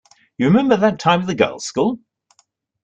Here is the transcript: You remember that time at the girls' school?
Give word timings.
You 0.39 0.47
remember 0.47 0.77
that 0.77 0.97
time 0.97 1.21
at 1.21 1.27
the 1.27 1.35
girls' 1.35 1.65
school? 1.65 1.99